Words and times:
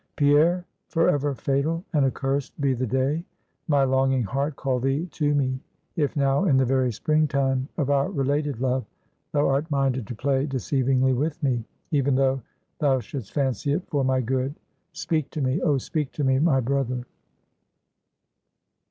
"Pierre, 0.15 0.65
forever 0.87 1.35
fatal 1.35 1.83
and 1.93 2.03
accursed 2.05 2.59
be 2.59 2.73
the 2.73 2.87
day 2.87 3.23
my 3.67 3.83
longing 3.83 4.23
heart 4.23 4.55
called 4.55 4.81
thee 4.81 5.05
to 5.11 5.35
me, 5.35 5.59
if 5.95 6.15
now, 6.15 6.45
in 6.45 6.57
the 6.57 6.65
very 6.65 6.91
spring 6.91 7.27
time 7.27 7.69
of 7.77 7.91
our 7.91 8.09
related 8.09 8.59
love, 8.59 8.83
thou 9.31 9.47
art 9.47 9.69
minded 9.69 10.07
to 10.07 10.15
play 10.15 10.47
deceivingly 10.47 11.13
with 11.15 11.43
me, 11.43 11.63
even 11.91 12.15
though 12.15 12.41
thou 12.79 12.99
should'st 12.99 13.31
fancy 13.31 13.73
it 13.73 13.87
for 13.89 14.03
my 14.03 14.21
good. 14.21 14.55
Speak 14.91 15.29
to 15.29 15.39
me; 15.39 15.61
oh 15.61 15.77
speak 15.77 16.11
to 16.13 16.23
me, 16.23 16.39
my 16.39 16.59
brother!" 16.59 17.05